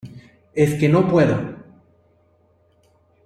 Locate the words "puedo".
1.07-1.37